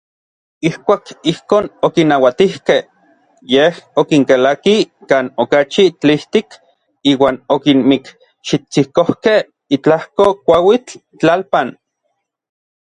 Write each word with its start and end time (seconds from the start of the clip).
Ijkuak 0.67 1.03
ijkon 1.31 1.65
okinauatijkej, 1.87 2.81
yej 3.53 3.73
okinkalakij 4.01 4.81
kan 5.09 5.25
okachi 5.43 5.83
tlijtik 6.01 6.49
iuan 7.09 7.35
okinmikxitsikojkej 7.55 9.39
itlajko 9.75 10.25
kuauitl 10.45 10.93
tlalpan. 11.19 11.67